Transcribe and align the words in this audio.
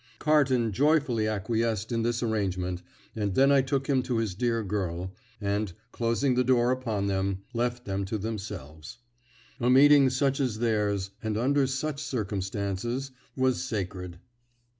Carton 0.17 0.71
joyfully 0.71 1.27
acquiesced 1.27 1.91
in 1.91 2.01
this 2.01 2.23
arrangement, 2.23 2.81
and 3.15 3.35
then 3.35 3.51
I 3.51 3.61
took 3.61 3.85
him 3.85 3.97
in 3.97 4.03
to 4.05 4.17
his 4.17 4.33
dear 4.33 4.63
girl, 4.63 5.13
and, 5.39 5.71
closing 5.91 6.33
the 6.33 6.43
door 6.43 6.71
upon 6.71 7.05
them, 7.05 7.43
left 7.53 7.85
them 7.85 8.03
to 8.05 8.17
themselves. 8.17 8.97
A 9.59 9.69
meeting 9.69 10.09
such 10.09 10.39
as 10.39 10.57
theirs, 10.57 11.11
and 11.21 11.37
under 11.37 11.67
such 11.67 12.01
circumstances, 12.01 13.11
was 13.35 13.61
sacred. 13.63 14.17